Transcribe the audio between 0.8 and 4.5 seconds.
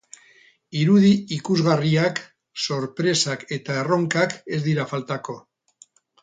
Irudi ikusgarriak, sorpresak eta erronkak